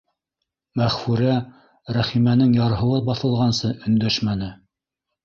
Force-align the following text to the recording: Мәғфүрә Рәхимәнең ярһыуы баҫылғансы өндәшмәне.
Мәғфүрә 0.79 1.35
Рәхимәнең 1.97 2.55
ярһыуы 2.61 3.03
баҫылғансы 3.11 3.71
өндәшмәне. 3.91 4.49